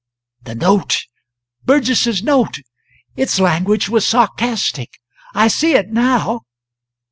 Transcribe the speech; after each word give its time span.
"The 0.41 0.55
note 0.55 1.03
Burgess's 1.63 2.23
note! 2.23 2.57
Its 3.15 3.39
language 3.39 3.87
was 3.87 4.03
sarcastic, 4.07 4.97
I 5.35 5.47
see 5.47 5.75
it 5.75 5.91
now." 5.91 6.39